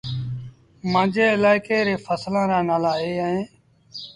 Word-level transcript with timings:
مآݩجي 0.91 1.25
الآڪي 1.35 1.77
ري 1.87 1.95
ڦسلآن 2.05 2.45
رآ 2.51 2.59
نآلآ 2.67 2.91
اي 3.01 3.11
اهيݩ۔ 3.25 3.45